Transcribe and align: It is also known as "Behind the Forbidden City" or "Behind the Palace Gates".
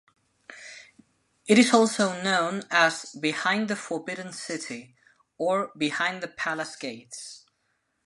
It 1.45 1.59
is 1.59 1.75
also 1.75 2.19
known 2.23 2.63
as 2.71 3.15
"Behind 3.21 3.67
the 3.67 3.75
Forbidden 3.75 4.33
City" 4.33 4.95
or 5.37 5.71
"Behind 5.77 6.23
the 6.23 6.27
Palace 6.27 6.75
Gates". 6.75 7.45